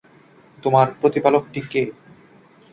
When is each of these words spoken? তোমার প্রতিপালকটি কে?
তোমার 0.63 0.87
প্রতিপালকটি 1.01 1.61
কে? 1.63 1.81